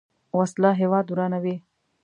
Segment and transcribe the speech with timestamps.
[0.39, 1.55] وسله هیواد ورانوي